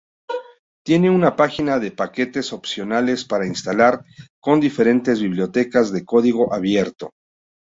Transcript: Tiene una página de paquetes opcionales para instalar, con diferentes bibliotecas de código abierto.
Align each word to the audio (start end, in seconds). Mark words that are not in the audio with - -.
Tiene 0.83 1.11
una 1.11 1.35
página 1.35 1.77
de 1.77 1.91
paquetes 1.91 2.53
opcionales 2.53 3.23
para 3.23 3.45
instalar, 3.45 4.03
con 4.39 4.59
diferentes 4.59 5.21
bibliotecas 5.21 5.91
de 5.91 6.03
código 6.05 6.51
abierto. 6.55 7.11